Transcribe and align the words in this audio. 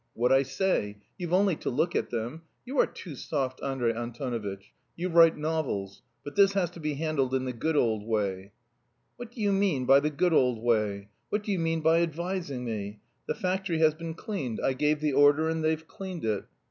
"What 0.15 0.31
I 0.31 0.41
say. 0.41 0.97
You've 1.19 1.31
only 1.31 1.55
to 1.57 1.69
look 1.69 1.95
at 1.95 2.09
them. 2.09 2.41
You 2.65 2.79
are 2.79 2.87
too 2.87 3.13
soft, 3.13 3.61
Andrey 3.61 3.93
Antonovitch; 3.93 4.73
you 4.95 5.09
write 5.09 5.37
novels. 5.37 6.01
But 6.23 6.35
this 6.35 6.53
has 6.53 6.71
to 6.71 6.79
be 6.79 6.95
handled 6.95 7.35
in 7.35 7.45
the 7.45 7.53
good 7.53 7.75
old 7.75 8.07
way." 8.07 8.51
"What 9.17 9.29
do 9.29 9.39
you 9.39 9.51
mean 9.51 9.85
by 9.85 9.99
the 9.99 10.09
good 10.09 10.33
old 10.33 10.57
way? 10.59 11.09
What 11.29 11.43
do 11.43 11.51
you 11.51 11.59
mean 11.59 11.81
by 11.81 11.99
advising 12.01 12.65
me? 12.65 12.99
The 13.27 13.35
factory 13.35 13.77
has 13.77 13.93
been 13.93 14.15
cleaned; 14.15 14.59
I 14.59 14.73
gave 14.73 15.01
the 15.01 15.13
order 15.13 15.47
and 15.47 15.63
they've 15.63 15.87
cleaned 15.87 16.25
it." 16.25 16.45